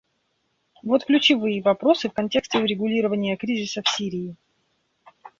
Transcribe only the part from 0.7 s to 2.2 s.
Вот ключевые вопросы в